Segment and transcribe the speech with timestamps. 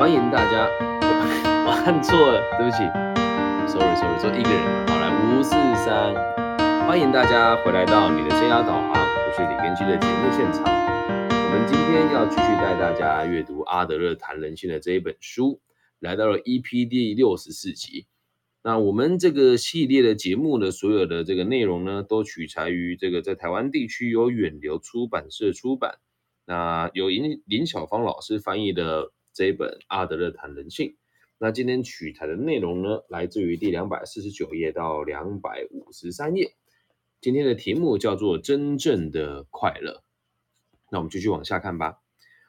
[0.00, 0.66] 欢迎大家，
[1.68, 2.78] 我按错了，对不起
[3.70, 5.50] ，sorry sorry，说一个人，好来五四
[5.84, 6.14] 三，
[6.88, 10.64] 欢迎大家回来到你的生涯导航，我是李根基的节目现场。
[10.64, 15.60] 我们今天要继续带大家阅读阿德勒谈人性的这一本书，
[15.98, 18.06] 来到了 EP 第六十四集。
[18.62, 25.98] 那我们这个系列的节目呢，所有的这个内容呢，都取材于这个在台湾地区由远流出版社出版，
[26.46, 29.12] 那由林林小芳老师翻译的。
[29.40, 30.88] 这一本《阿德勒谈人性》，
[31.38, 36.52] 那今天取材的内容呢，来自于第两百四十九页到两百五十三页。
[37.22, 40.02] 今天的题目叫做“真正的快乐”。
[40.92, 42.02] 那我们继续往下看吧。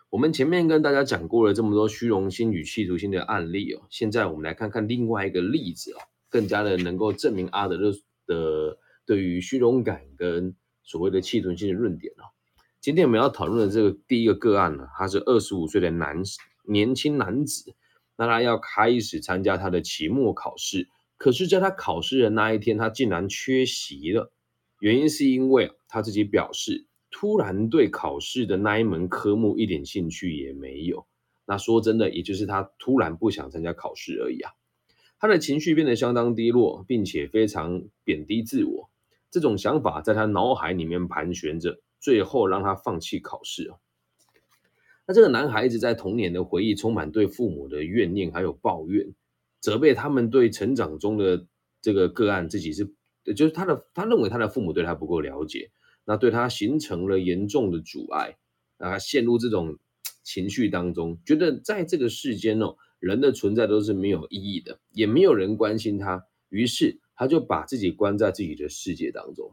[0.10, 7.94] 我们前面跟大家讲过了这么多虚荣心与企图心的案例哦，现在我们来看看另外一个例子哦，更加的能够证明阿德勒
[8.26, 12.36] 的对于虚荣感跟所谓的企图心的论点哦。
[12.82, 16.38] 今天我们要讨论的这个第一个个案呢，他是二十五岁的男士。
[16.64, 17.76] 年轻男子，
[18.18, 24.32] 那他要开始参加他的期末考试，可是，在他考试的那一天，他竟然缺席了。
[24.80, 31.06] 原因是因为他自己表示，突然对考试的那一门科目一点兴趣也没有。
[31.46, 34.52] 那说真的，也就是他突然不想参加考试而已啊。
[35.20, 38.90] 他的情绪变得相当低落，并且非常贬低自我。
[39.30, 43.72] 这种想法在他脑海里面盘旋着，最后让他放弃考试。
[45.12, 49.14] 那这个男孩子在童年的回忆充满对父母的怨念，还有抱怨，
[49.60, 51.46] 责备他们对成长中的
[51.82, 52.94] 这个个案自己是，
[53.36, 55.70] 就是他的他认为他的父母对他不够了解，
[56.06, 58.38] 那对他形成了严重的阻碍，
[58.78, 59.78] 啊，陷入这种
[60.24, 69.52] 情绪当中，觉得在这个世间哦，人的存在都是没有意义的，也没有人关心他，于是他就把自己关在自己的世界当中。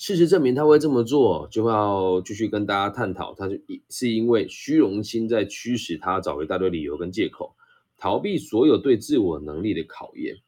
[0.00, 7.54] 事实证明，他会这么做，就要继续跟大家探讨，他是是因为虚荣心在驱使他找一大堆理由跟借口，
[7.98, 10.38] 逃避所有对自我能力的考验。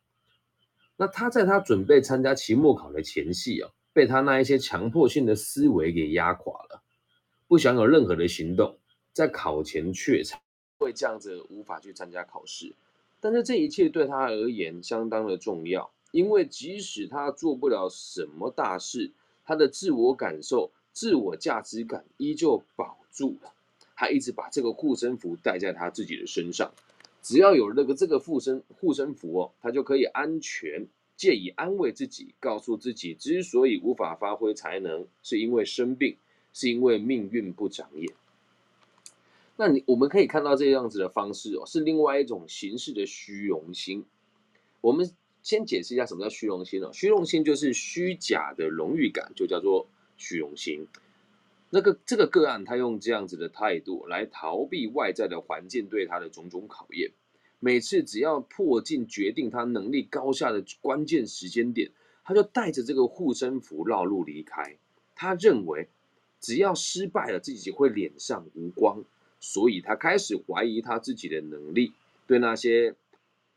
[0.96, 6.82] 那他在他准备参加期末考的前夕啊，被他那一些强迫性的思维给压垮了，
[7.46, 8.78] 不想有任何的行动，
[9.12, 10.40] 在考前却惨，
[10.78, 12.74] 会这样子无法去参加考试。
[13.20, 19.12] 但是这一切对他而言相当的重要，因为即使他做不了什么大事。
[19.44, 23.52] 他的自我感受、自我价值感依旧保住了，
[23.96, 26.72] 他一直把这个护身符带在他自己的身上。
[27.22, 30.86] 只要有那个这个护身护身符哦，他就可以安全，
[31.16, 36.16] 借以安慰自己，告诉自己，之所以无法发挥才能，是因为生病，
[36.52, 38.12] 是因为命运不长眼。
[39.56, 44.04] 那你我们可以看到这样子的方式哦，是另外一种形式的虚荣心。
[44.80, 45.10] 我们。
[45.42, 46.90] 先解释一下什么叫虚荣心哦。
[46.92, 50.86] 虚荣心就是虚假的荣誉感，就叫做虚荣心。
[51.70, 57.10] 那个这个个案，他用这样子的态度来逃避外在的环境对他的种种考验。
[57.58, 61.90] 每次只要破镜决定他能力高下的关键时间点，
[62.24, 64.76] 他就带着这个护身符绕路离开。
[65.14, 65.88] 他认为
[66.40, 69.04] 只要失败了，自己会脸上无光，
[69.40, 71.92] 所以他开始怀疑他自己的能力。
[72.26, 72.94] 对那些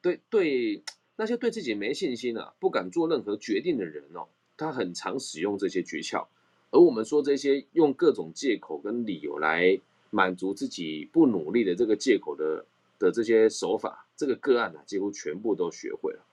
[0.01, 0.81] 对对。
[1.17, 4.27] 那些对自己没信心啊，不敢做任何决定的人哦，
[4.57, 6.27] 他很常使用这些诀窍。
[6.71, 12.65] 而我们说这些用各种借口跟理由来满足自己不努力的这个借口的
[12.99, 16.25] 的这些手法，这个个案呢，几乎全部都学会了。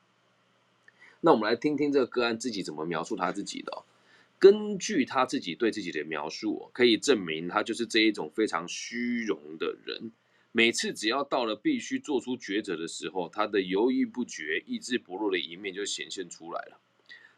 [1.21, 3.85] 那我们来听听这个个案自己怎么描述他自己的。
[4.41, 10.11] 根据他自己对自己的描述，可以证明他就是这一种非常虚荣的人。
[10.53, 16.79] 每次只要到了必须做出抉择的时候，他的犹豫不决、意志薄弱的一面就显现出来了。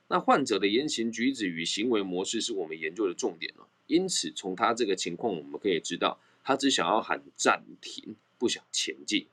[0.09, 3.69] 那患者的言行举止与行为模式是我们研究的重点了。
[3.87, 9.27] 因此，从他这个情况，我们可以知道，他只想要喊暂停，不想前进。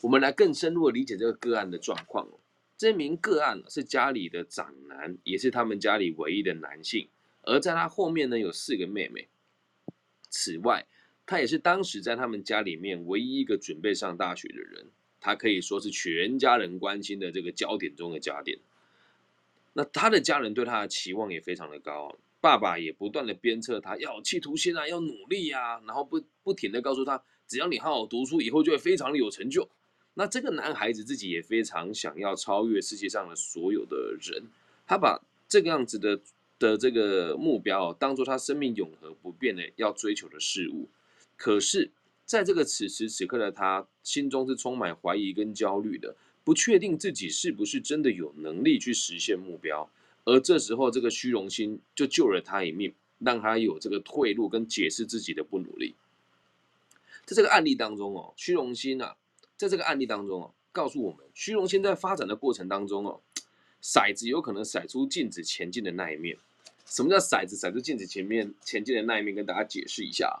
[0.00, 2.40] 我们来更深入的理解这个个案的状况哦。
[2.76, 7.08] 这名个案是家里的长男，也是他们家里唯一的男性，
[7.42, 9.28] 而在他后面呢有四个妹妹。
[10.28, 10.86] 此外，
[11.32, 14.84] 他也是当时在他们家里面唯一一个准备上大学的人，
[15.18, 18.58] 他可以说是全家人关心的这个焦点中的焦点。
[19.72, 29.66] 那他的家人对他的期望也非常的高，爸爸也不断的鞭策他要企图心啊，要努力呀，然后不不停的告诉他，只要你好好读书，以后就会非常的有成就。
[30.12, 34.42] 那这个男孩子自己也非常想要超越世界上的所有的人，
[34.86, 35.18] 他把
[35.48, 36.20] 这个样子的
[36.58, 40.90] 的这个目标当做他生命永恒不变的要追求的事物。
[41.42, 41.90] 可是，
[42.24, 49.90] 在这个此时此刻的他，心中是充满怀疑跟焦虑的，不确定自己是不是真的有能力去实现目标。
[50.22, 55.96] 而这时候，这个虚荣心就救了他一命，让他有这个退路跟解释自己的不努力。
[57.26, 59.16] 在这个案例当中哦，虚荣心啊，
[59.56, 63.20] 在这个案例当中哦，告诉我们，虚荣心在发展的过程当中哦，
[63.82, 66.38] 骰子有可能骰出禁止前进的那一面。
[66.86, 69.34] 什么叫骰子骰出禁止前面前进的那一面？
[69.34, 70.40] 跟大家解释一下。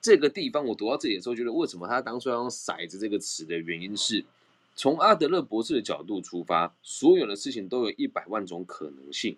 [0.00, 4.24] 这个地方我读到这里的时候，觉得为什么他当初要用骰子这个词的原因是，
[4.76, 9.36] 从阿德勒博士的角度出发，所有的事情都有一百万种可能性。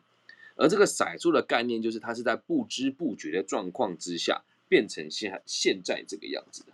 [0.57, 6.73] 而这个骰出的概念，就是它是在不知不觉的状况之下，变成现现在这个样子的。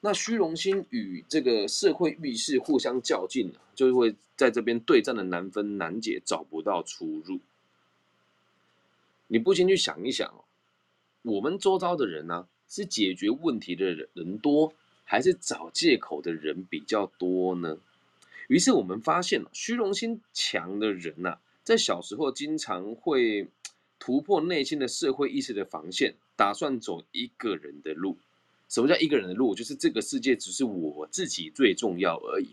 [0.00, 7.38] 那虚荣心与这个社会意识互相较劲呢，就会在这边对战的难分难解，找不到出入。
[9.28, 10.44] 你不先去想一想哦，
[11.22, 14.72] 我们周遭的人呢，是解决问题的人人多，
[15.04, 17.78] 还是找借口的人比较多呢？
[18.48, 21.38] 于是我们发现了，虚荣心强的人呐。
[21.62, 23.46] 在小时候，经常会
[24.00, 28.16] 突破内心的社会意识的防线，打算走一个人的路。
[28.68, 29.54] 什么叫一个人的路？
[29.54, 32.48] 就是这个世界只是我自己最重要而已。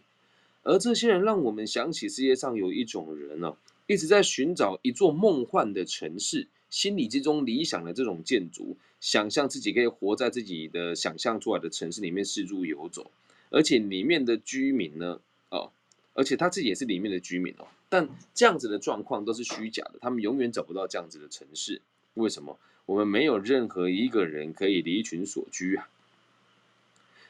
[0.62, 3.58] 而这些人让我们想起世界上有一种人呢，
[3.88, 13.12] 一直在寻找一座梦幻的城市，心理之中理想的这种建筑，想象自己可以活在自己的想象出来的城市里面四处游走，
[13.52, 15.20] 而且里面的居民呢，
[15.50, 15.72] 哦。
[16.14, 21.82] 而且他自己也是里面的居民哦，但这样子的状况都是虚假的，他们永远找不到这样子的城市。
[22.16, 22.60] 为什么？
[22.86, 25.88] 我们没有任何一个人可以离群所居啊。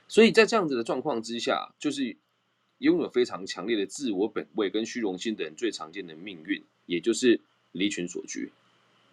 [0.08, 2.16] 所以在这样子的状况之下，就是
[2.80, 7.40] 拥有非常强烈的自我本位跟虚荣心的人最常见的命运，也就是
[7.72, 8.52] 离群所居。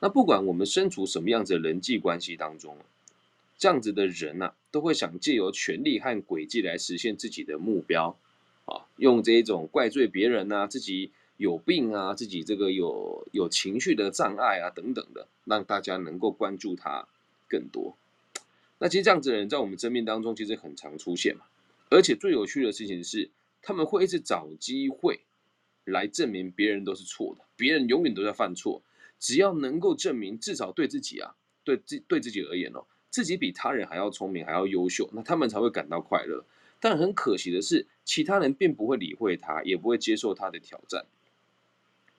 [0.01, 2.77] 那不管我们身处什么样子的人际关系当中，
[3.57, 8.17] 这样子的人呐，都会想借由权力和诡计来实现自己的目标。
[8.67, 17.09] 啊，用这一种怪罪别人呐，自己有病啊，自己这个有有情绪的障碍啊等等的，让大家能够关注他
[17.49, 17.97] 更多。
[18.79, 21.47] 那其实这样子的人在我们生命当中其实很常出现嘛，
[21.89, 23.31] 而且最有趣的事情是，
[23.63, 25.21] 他们会一直找机会
[25.85, 28.83] 来证明别人都是错的，别人永远都在犯错，
[29.19, 31.35] 只要能够证明至少对自己啊，
[31.65, 36.45] 对自对自己而言哦，自己比他人还要聪明还要优秀，那他们才会感到快乐。
[36.81, 41.05] 但很可惜的是，其他人并不会理会他，也不会接受他的挑战。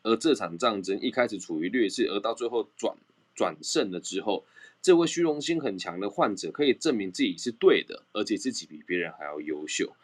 [0.02, 2.98] 而这场战争一开始处于劣势，而到最后转
[3.36, 4.44] 转胜了之后，
[4.82, 9.96] 这位虚荣心很强的患者可以证明自己是对的，而且自己比别人还要优秀。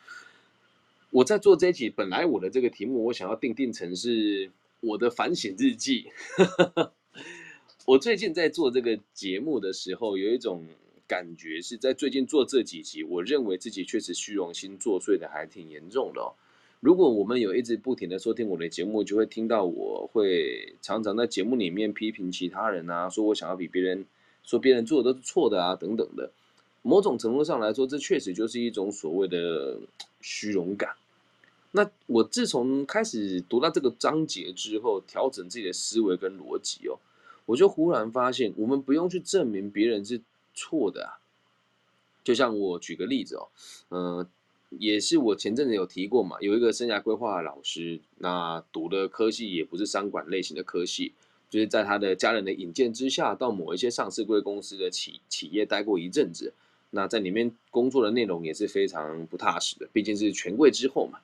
[1.12, 6.08] 我在做这一集，本来我的这个题目我想要定定成是我的反省日记。
[7.86, 10.66] 我最近在做这个节目的时候，有一种。
[11.08, 16.34] 感觉是在最近做这几集，我认为自己确实虚荣心作祟的还挺严重的哦。
[16.80, 24.08] 如果我们有一直不停的收听我的节目，就会听到我会常常在节目里面批评其他人啊，说我想要比别人，
[24.42, 26.32] 说别人做的都是错的啊，等等的。
[26.82, 29.80] 某种程度上来说，这确实就是一种所谓的
[30.22, 30.96] 虚荣感。
[31.76, 36.98] 那我自从开始读到这个章节之后，调整自己的思维跟逻辑哦，
[37.46, 40.22] 我就忽然发现，我们不用去证明别人是。
[40.58, 41.20] 错的啊，
[42.24, 43.50] 就像我举个例子哦，
[43.90, 44.26] 嗯，
[44.70, 51.12] 也是我前阵子有提过嘛，有一个生涯规划的老师，那读的科系也不是商管类型的科系，
[51.50, 56.54] 就是在他的家人的引荐之下，到某一些上市贵公司的企企业待过一阵子，
[56.92, 61.20] 那在里面工作的内容也是非常不踏实的，毕竟是权贵之后嘛，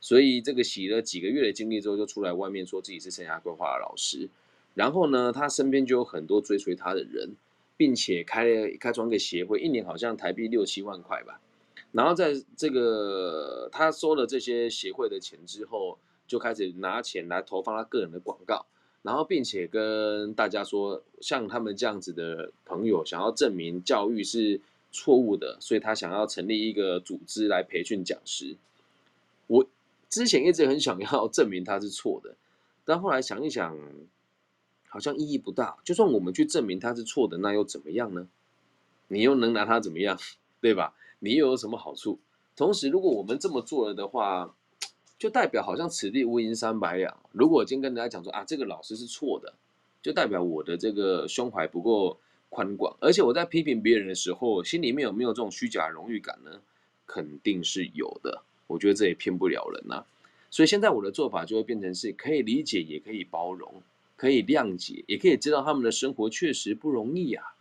[0.00, 4.28] 所以这个洗了几个月的经历之后，就出来外面说自己是生涯规划的老师，
[4.74, 7.36] 然后呢，他身边就有很多追随他的人。
[7.76, 11.40] 并且开了开创一个协会，一年好像台币六七万块吧。
[11.92, 18.66] 然后在这个他收了这些协会的钱之后，就开始拿钱来投放他个人的广告。
[19.00, 24.60] 然后并且跟大家说，像他们这样子的朋友想要证明教育是
[24.92, 28.58] 错误的，所以他想要成立一个组织来培训讲师。
[29.46, 29.66] 我
[30.10, 32.36] 之前一直很想要 证明他是错的，
[32.84, 33.74] 但后来想一想。
[34.92, 35.78] 好像意义不大。
[35.84, 38.26] 就算我们去证明他是错的，那又怎么样呢？
[39.06, 40.18] 你又能拿他怎么样，
[40.60, 40.96] 对吧？
[41.20, 42.18] 你又有什么好处？
[42.56, 44.52] 同时，如果我们这么做了的话，
[45.16, 47.16] 就代表好像此地无银三百两。
[47.30, 49.54] 如果我今天跟大家讲说啊，这个老师是错的，
[50.02, 52.96] 就代表我的这个胸怀不够宽广。
[52.98, 56.60] 而且我在批评别人的时候，心里面有没有这种虚假荣誉感呢？
[57.06, 58.42] 肯定是有的。
[58.70, 60.04] 我觉得这也骗不了人呐。
[60.50, 63.82] 所以现在我的做法就会变成是可以理解，也可以包容。
[64.16, 67.54] 可以谅解，也可以知道他们的生活确实不容易啊。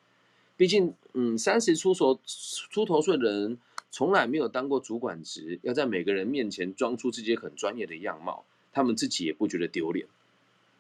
[0.58, 3.58] 毕竟，嗯，三十出头出头岁的人，
[3.89, 10.06] 从来没有当过主管职，要在每个人面前装出自己很专业的样貌，他们自己也不觉得丢脸。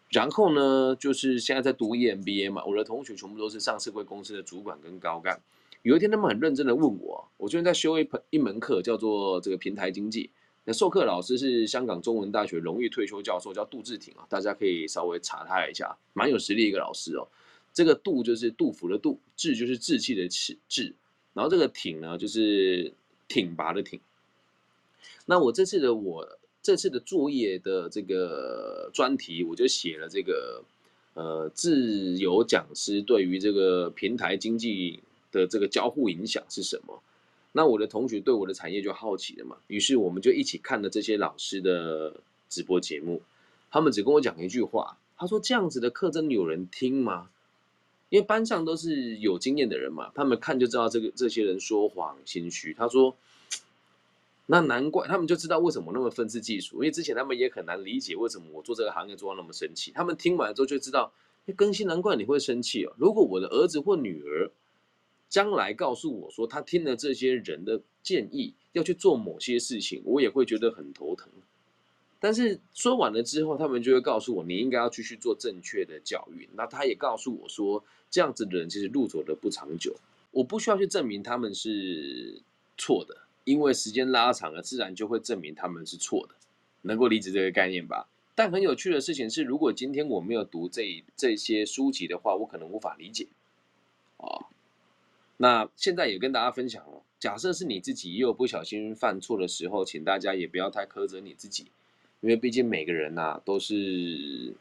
[0.09, 5.39] 然后呢，就是现在在读 EMBA 嘛，我的同学全部都是上市贵公司的主管跟高干，
[5.83, 10.29] 有一天他们很认真的问我，我最近在修一门一门课，叫做这个平台经济。
[10.65, 17.27] 那授课老师是香港中文大学荣誉退休教授，叫杜志挺啊，大家可以稍微查他一下，蛮有实力一个老师哦。
[17.73, 20.93] 这个杜就是杜甫的杜，志就是志气的志，志，
[21.33, 22.91] 然后这个挺呢就是
[23.27, 23.99] 挺拔的挺。
[25.25, 26.27] 那我这次的我
[26.61, 30.61] 这次的作业的这个专题，我就写了这个
[31.13, 37.01] 呃自由讲师对于这个平台经济的这个交互影响是什么。
[37.51, 43.23] 那我的同学对我的产业就好奇了嘛，于是我们就一起看了这些老师的直播节目，
[43.71, 47.31] 他们只跟我讲一句话，他说这样子的课真有人听吗？
[48.09, 52.71] 因为班上都是有经验的人嘛，他们看就知道这个这些人说谎心虚。
[52.71, 53.15] 他说，
[54.45, 59.91] 那难怪他们就知道为什么那么愤世嫉俗，因为之前他们也很难理解为什么我做这个行业做到那么生气。
[59.91, 61.11] 他们听完之后就知道，
[61.55, 62.93] 更新难怪你会生气哦。
[62.97, 64.51] 如果我的儿子或女儿。
[65.29, 71.29] 将来告诉我说他听了这些人的建议要去做某些事情，我也会觉得很头疼。
[72.19, 76.49] 但是说完了之后，他们就会告诉我你应该要继续做正确的教育。
[76.53, 79.95] 那他也告诉我说，这样子的人其实路走的不长久。
[80.31, 82.41] 我不需要去证明他们是
[82.77, 86.35] 错的，因为时间拉长了，自然就会证明他们是错的。
[86.81, 88.09] 能够理解这个概念吧？
[88.35, 93.27] 但很有趣的事情是，如果今天我没有读这这些书籍的话，我可能无法理解。
[94.17, 94.47] 啊。
[95.41, 101.71] 那现在也跟大家分享了，假设是你自己又不小心犯错的时候，请大家也不要太苛责你自己，
[102.19, 104.53] 因为毕竟每个人呐都是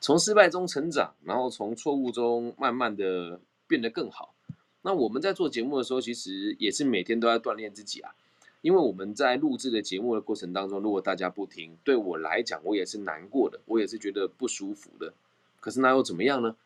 [0.00, 3.38] 从失败中成长，然后从错误中慢慢的
[3.68, 4.34] 变得更好。
[4.80, 8.14] 那我们在做节目的时候，其实也是每天都在锻炼自己啊，
[8.62, 15.12] 因为我们在录制的节目的过程当中，如果大家不听，对我来讲我也是难过的，我也是觉得不舒服的。
[15.60, 16.56] 可是那又怎么样呢？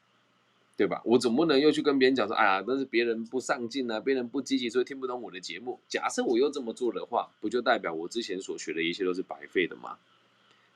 [0.76, 1.00] 对吧？
[1.04, 5.78] 我总不能又去跟别人讲说，哎呀，那是别人不上进啊，别人不积极，所以听不懂我的节目。
[5.88, 9.96] 假设我又这么做的话，不就代表我之前所学的一切都是白费的吗？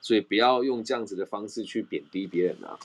[0.01, 2.79] 所以不要用这样子的方式去贬低别人啊。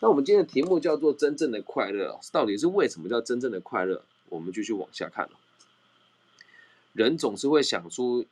[0.00, 4.02] 那我们今天的题目叫做“真正的快乐”，到底是为什么叫真正的快乐？
[4.28, 5.28] 我们继续往下看
[6.92, 8.26] 人总是会想出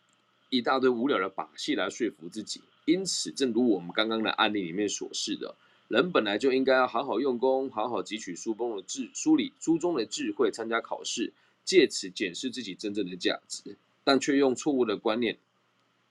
[0.50, 5.54] 一大堆无聊的把戏来说服自己，因此，正如我们刚刚的案例里面所示的。
[5.88, 11.33] 人本来就应该要好好用功，好好汲取书中的智、书里书中的智慧，参加考试，
[11.64, 15.38] 借此检视自己真正的价值，但却用错误的观念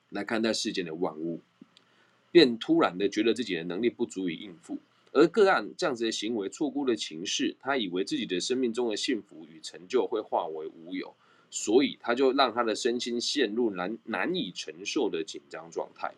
[0.09, 1.41] 来看待世间的万物，
[2.31, 4.79] 便突然的觉得自己的能力不足以应付。
[5.11, 11.15] 而个案这样子的行为，错估了情势，他以为自己的生命中的幸福与成就会化为乌有，
[11.51, 16.15] 所以他就让他的身心陷入难难以承受的紧张状态。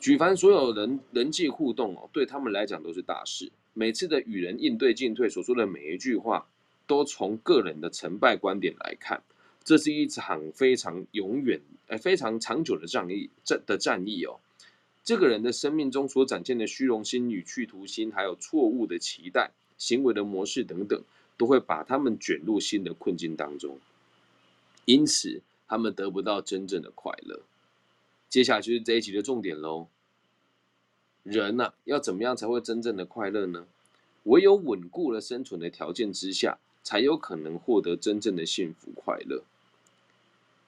[0.00, 3.52] 举凡所有人人际互动哦，对他们来讲都是大事。
[3.74, 6.46] 每次的与人应对进退所说的每一句话，
[6.86, 9.22] 都从个人的成败观点来看，
[9.62, 13.28] 这是一场非常永远、呃非常长久的战役。
[13.44, 14.40] 战的战役哦，
[15.04, 20.98] 这个人的生命中所展现的虚荣心与企图心，还有错误的期待、行为的模式等等，
[21.36, 23.78] 都会把他们卷入新的困境当中。
[24.86, 27.42] 因此，他们得不到真正的快乐。
[28.30, 29.88] 接下来就是这一集的重点喽。
[31.24, 33.66] 人呐，要怎么样才会真正的快乐呢？
[34.22, 39.42] 唯有稳固了生存的条件之下，才有可能获得真正的幸福快乐。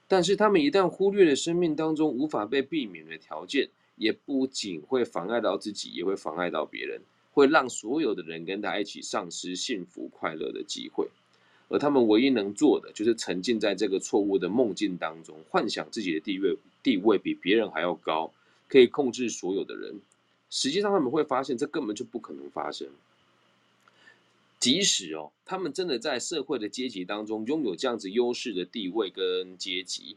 [0.08, 7.00] 但是他们一旦忽略了生命当中无法被避免的条件，也不仅会妨碍到自己，也会妨碍到别人，
[7.30, 11.08] 会让所有的人跟他一起丧失幸福快乐的机会。
[11.72, 18.30] 而他们唯一能做的，就是沉浸在这个错误的梦境当中，幻想自己的地位地位比别人还要高，
[18.68, 19.98] 可以控制所有的人。
[20.50, 22.88] 实际上，他们会发现这根本就不可能发生。
[24.60, 30.16] 即使哦，他们真的在社会的阶级当中拥有这样子优势的地位跟阶级，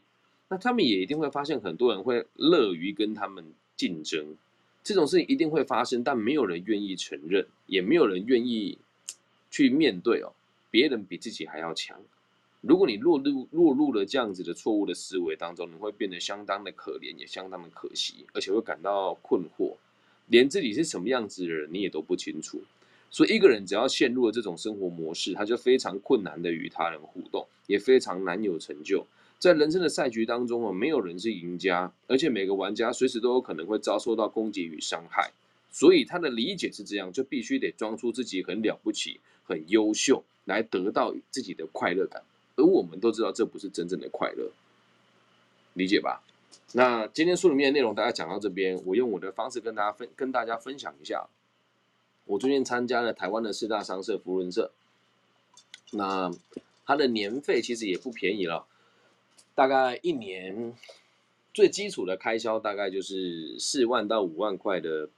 [0.50, 3.46] 那他们也一定会发现很多人会乐于跟他们
[3.78, 4.36] 竞争。
[4.84, 8.78] 这种事情一定会发生，但没有人愿意承认，也没有人愿意
[9.50, 10.34] 去面对哦。
[10.76, 11.98] 别人比自己还要强，
[12.60, 19.78] 如果你落入落入了这样子的错误的思维当中，你会变得相当的可怜，也相当的可惜，而且会感到困惑，
[20.28, 22.62] 连自己是什么样子的人你也都不清楚。
[23.10, 29.08] 所以一个人只要陷入了这种生活模式，他就非常困难的与他人互动，也非常难有成就。
[29.40, 35.32] 在人生的赛局当中啊，没有人是赢家，而且每个玩家随时都有可能会遭受到攻击与伤害。
[35.76, 40.24] 所以他的理解是这样，就必须得装出自己很了不起、很优秀。
[40.46, 42.22] 来得到自己的快乐感，
[42.56, 44.52] 而我们都知道这不是真正的快乐，
[45.74, 46.22] 理解吧？
[46.74, 51.28] 那今天书里面的内容大家讲到这边，我用我的方式跟大家分跟大家分享一下。
[52.26, 54.72] 我最近参加了台湾的四大商社福伦社，
[55.94, 56.32] 那
[56.86, 58.68] 它的年费其实也不便宜了，
[59.56, 60.76] 大概一年
[61.56, 65.10] 最基础的开销大概就是四万到五万块的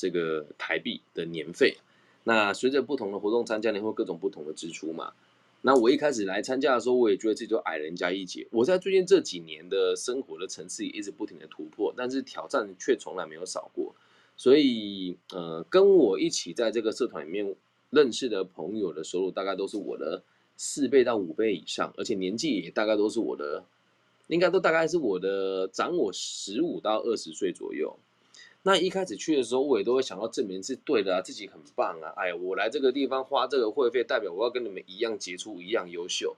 [0.00, 1.76] 这个台币的年费。
[2.24, 5.12] 那随着不同的活动参加，你会各种不同的支出嘛？
[5.60, 8.46] 那我一开始来参加的时候，我也觉得自己就矮人家一截。
[8.50, 13.94] 我在最近这几年的生活的层次也一直不停的突破，但是挑战却从来没有少过。
[14.38, 17.54] 所以，呃，跟我一起在这个社团里面
[17.90, 20.22] 认识的朋友的收入，大概都是我的
[20.56, 23.62] 四倍到五倍以上，而且年纪也大概都是我的，
[24.28, 27.98] 应该都大概是我的长我十五到二十岁左右。
[28.62, 32.12] 那一开始去的时候，我也都会想要证明是对的啊，自己很棒啊！
[32.16, 36.36] 哎，我来这个地方花这个会费，代表我要跟你们一样杰出，一样优秀。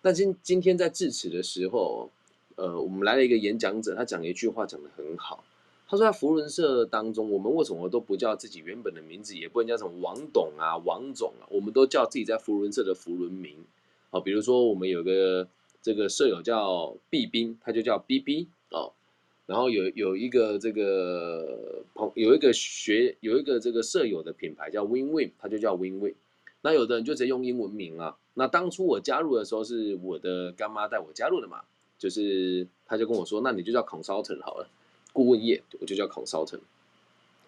[0.00, 2.08] 但今今天在致辞的时候，
[2.54, 5.42] 呃，我们来了一个演讲者，他讲了一句话，讲得很好。
[5.88, 13.56] 他说在福伦社当中，我们为什么都不叫自己原本的名字，也不能叫什么王董啊、王总啊，我们都叫自己在福伦社的福伦名。
[14.10, 15.48] 好，比如说我们有个
[15.82, 18.92] 这个舍友叫毕斌，他就叫 B B 哦。
[19.46, 26.14] 然后有有一个这个朋有一个学有一个这个舍友的品牌叫 Win Win，他就叫 Win Win。
[26.62, 28.16] 那有的人就直接用英文名啊。
[28.34, 31.62] 那当初我加入的时候是我的干妈带我加入的嘛，
[31.96, 34.68] 就是他就跟我说，那你就叫 Consultant 好了，
[35.12, 36.60] 顾问业我就叫 Consultant。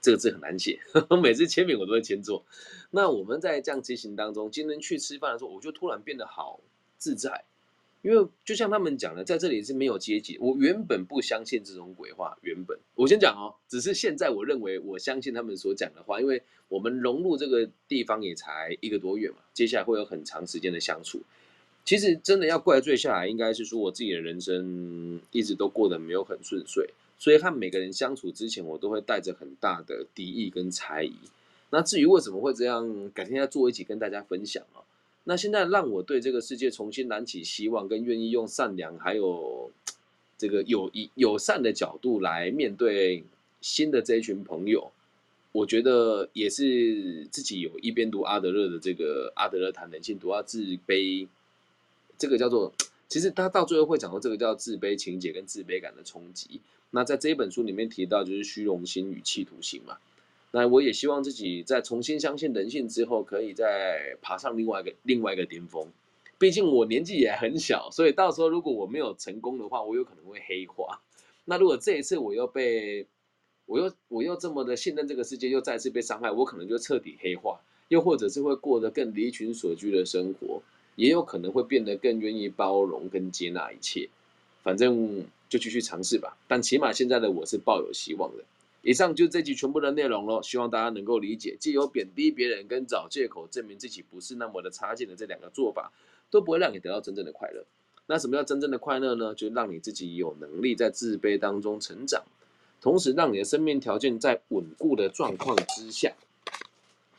[0.00, 0.78] 这个字很难写，
[1.20, 2.44] 每次签名我都会签错。
[2.92, 6.60] 那我们在这样执行当中，今天去吃饭的时候，我就突然变得好
[6.96, 7.44] 自在。
[8.08, 10.38] 因为就像他们讲的，在这里是没有阶级。
[10.40, 21.20] 我原本不相信这种鬼话，原本我先讲哦，只是现在我认为我相信他们所讲的话，因为我们融入这个地方也才一个多月嘛，接下来会有很长时间的相处。
[21.84, 26.88] 其实真的要怪罪下来，应该是说我自己的人生一直都过得没有很顺遂，
[27.18, 31.12] 所以和每个人相处之前，我都会带着很大的敌意跟猜疑。
[31.68, 34.80] 那至于为什么会这样，改天再做一起跟大家分享啊。
[35.28, 39.70] 那现在让我对这个世界重新燃起希望，跟愿意用善良还有
[40.38, 43.22] 这个友谊友善的角度来面对
[43.60, 44.90] 新的这一群朋友，
[45.52, 51.28] 我觉得也是自己有一边读阿德勒的这个阿德勒谈人性，读到自卑，
[52.16, 52.72] 这个叫做
[53.06, 56.62] 其实他到最后会讲到这个叫自卑情节跟自卑感的冲击。
[56.92, 59.98] 那在这一本书里面提到就是虚荣心与企图心嘛。
[60.50, 65.86] 那我也希望自己在重新相信人性之后，可以再爬上另外一个另外一个巅峰。
[66.38, 71.00] 毕竟我年纪也很小，所以到时候如果我没有成功的话，我有可能会黑化。
[71.44, 73.06] 那如果这一次我又被
[73.66, 80.62] 我又我又这么的信任这个世界，又再次被伤害，我可能就彻底黑化，又或者是会过得更离群所居的生活，
[80.96, 84.08] 也有可能会变得更愿意包容跟接纳一切。
[84.62, 86.36] 反正就继续尝试吧。
[86.46, 88.44] 但起码现在的我是抱有希望的。
[88.88, 91.54] 以上就是这集全部的内容喽，希望大家能够理解。
[91.60, 95.92] 既有贬低别人跟找借口证明自己不是那么的差劲的这两个做法，
[96.30, 97.66] 都不会让你得到真正的快乐。
[98.06, 99.34] 那什么叫真正的快乐呢？
[99.34, 102.24] 就让你自己有能力在自卑当中成长，
[102.80, 106.14] 同时让你的生命条件在稳固的状况之下，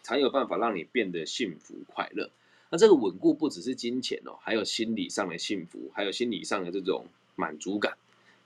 [0.01, 2.31] 才有办法让你变得幸福快乐。
[2.71, 7.05] 那这个稳固不只是金钱哦，还有心理上的幸福，还有心理上的这种
[7.35, 7.95] 满足感。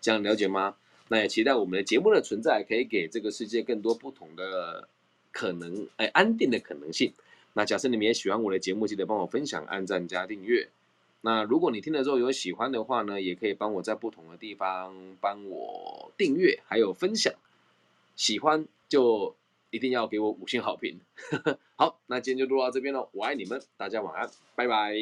[0.02, 0.76] 这样了解吗？
[1.14, 4.90] 那也期待我们的节目的存在，可以给这个世界更多不同的
[5.32, 7.14] 可能，哎，安定的可能性。
[7.54, 10.70] 那假设你们也喜欢我的节目，记得帮我分享、按赞加订阅。
[11.22, 17.32] 那如果你听了之后有喜欢的话呢，也可以帮我在不同的地方帮我订阅，还有分享。
[18.16, 19.36] 喜欢就
[19.70, 21.00] 一定要给我五星好评。
[21.78, 24.96] 好，那今天就录到这边了，我爱你们，大家晚安，拜拜。